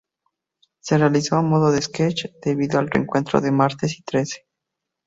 Se 0.79 0.97
realizó 0.97 1.35
a 1.35 1.43
modo 1.43 1.71
de 1.71 1.79
"sketch" 1.79 2.25
debido 2.43 2.79
al 2.79 2.89
reencuentro 2.89 3.39
de 3.39 3.51
"Martes 3.51 3.99
y 3.99 4.01
Trece". 4.01 4.47